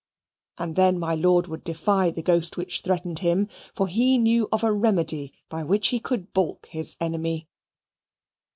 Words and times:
And 0.57 0.75
then 0.75 0.97
my 0.97 1.13
lord 1.13 1.45
would 1.45 1.63
defy 1.63 2.09
the 2.09 2.23
ghost 2.23 2.57
which 2.57 2.81
threatened 2.81 3.19
him, 3.19 3.47
for 3.75 3.85
he 3.87 4.17
knew 4.17 4.49
of 4.51 4.63
a 4.63 4.71
remedy 4.73 5.31
by 5.47 5.61
which 5.63 5.89
he 5.89 5.99
could 5.99 6.33
baulk 6.33 6.65
his 6.71 6.97
enemy. 6.99 7.47